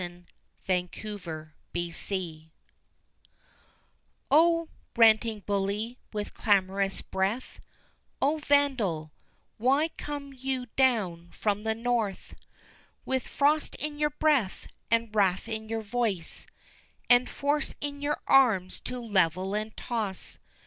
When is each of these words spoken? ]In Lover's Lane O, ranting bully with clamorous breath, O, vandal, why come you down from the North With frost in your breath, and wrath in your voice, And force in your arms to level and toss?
]In 0.01 0.25
Lover's 0.67 2.09
Lane 2.09 2.51
O, 4.31 4.67
ranting 4.95 5.41
bully 5.45 5.99
with 6.11 6.33
clamorous 6.33 7.03
breath, 7.03 7.59
O, 8.19 8.39
vandal, 8.39 9.11
why 9.59 9.89
come 9.89 10.33
you 10.33 10.65
down 10.75 11.29
from 11.29 11.61
the 11.61 11.75
North 11.75 12.33
With 13.05 13.27
frost 13.27 13.75
in 13.75 13.99
your 13.99 14.09
breath, 14.09 14.65
and 14.89 15.13
wrath 15.15 15.47
in 15.47 15.69
your 15.69 15.83
voice, 15.83 16.47
And 17.07 17.29
force 17.29 17.75
in 17.79 18.01
your 18.01 18.21
arms 18.25 18.79
to 18.79 18.99
level 18.99 19.53
and 19.53 19.77
toss? 19.77 20.39